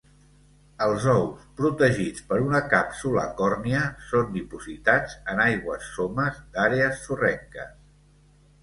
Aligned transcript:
Els 0.85 1.03
ous, 1.11 1.43
protegits 1.59 2.25
per 2.31 2.39
una 2.45 2.63
càpsula 2.71 3.27
còrnia, 3.43 3.83
són 4.13 4.35
dipositats 4.39 5.17
en 5.35 5.45
aigües 5.47 5.93
somes 6.01 6.43
d'àrees 6.57 7.07
sorrenques. 7.09 7.81